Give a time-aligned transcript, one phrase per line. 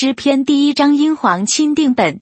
[0.00, 2.20] 诗篇第一章英皇钦定本：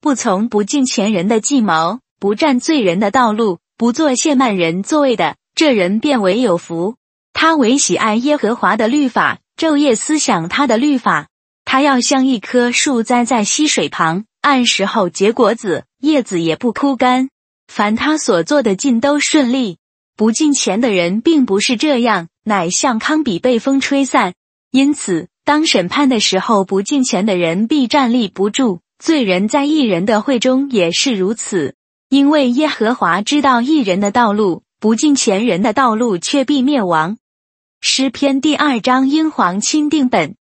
[0.00, 6.96] 不从不敬前人的计谋，不占罪人的道路，不做亵慢人座位的，这人便为有福。
[7.32, 11.28] 他唯喜爱耶和华的律法，昼夜思想他的律法。
[11.64, 17.28] 他要像一棵树栽在溪水旁，按时候结果子，叶子也不枯干。
[17.68, 19.78] 凡他所做的尽都顺利。
[20.16, 24.34] 不敬钱的人并不是这样，乃像糠比被风吹散。
[24.72, 28.80] 因此，当审判的时候，不敬钱的人必站立不住。
[28.98, 31.74] 罪人在异人的会中也是如此，
[32.08, 37.18] 因为耶和华知道异人的道路，不敬钱人的道路却必灭亡。
[37.82, 40.36] 诗篇第二章英皇钦定本。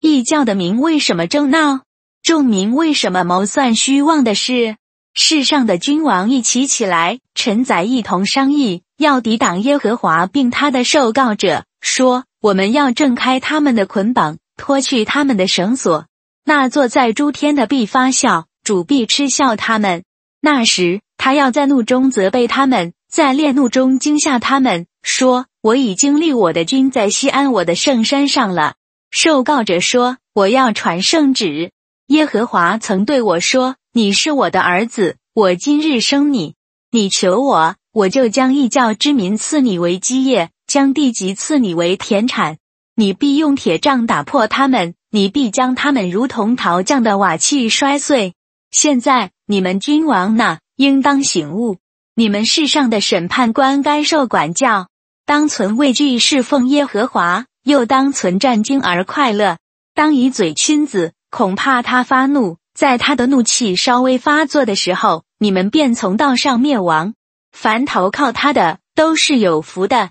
[0.00, 1.80] 异教的民为什么争闹？
[2.22, 4.76] 众民为什么谋算虚妄的事？
[5.14, 16.06] 世上的君王一起起来，臣宰一同商议，要抵挡耶和华，并他的受告者，说：我们要挣开他们的捆绑，脱去他们的绳索。
[16.44, 20.02] 那坐在诸天的必发笑，主必嗤笑他们。
[20.40, 28.74] 那时，他要在怒中责备他们，在烈怒中惊吓他们，说：我已经立我的君在西安我的圣山上了。
[29.12, 31.70] 受告者说：我要传圣旨。
[32.08, 33.76] 耶和华曾对我说。
[33.92, 36.54] 你是我的儿子，我今日生你。
[36.90, 42.58] 你求我，我就将异教之民赐你为基业，将地级赐你为田产。
[42.96, 48.34] 你必用铁杖打破他们，你必将他们如同陶匠的瓦器摔碎。
[48.70, 51.78] 现在你们君王呢，应当醒悟。
[52.14, 54.88] 你们世上的审判官该受管教，
[55.24, 59.56] 当存畏惧侍奉耶和华，又当存战惊而快乐。
[59.94, 62.58] 当以嘴亲子，恐怕他发怒。
[62.74, 67.14] 在他的怒气稍微发作的时候，你们便从道上灭亡。
[67.50, 70.10] 凡投靠他的，都是有福的。